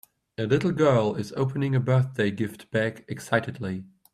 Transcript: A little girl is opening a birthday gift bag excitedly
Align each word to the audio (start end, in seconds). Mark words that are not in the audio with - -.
A 0.39 0.47
little 0.47 0.71
girl 0.71 1.13
is 1.13 1.31
opening 1.33 1.75
a 1.75 1.79
birthday 1.79 2.31
gift 2.31 2.71
bag 2.71 3.05
excitedly 3.07 3.83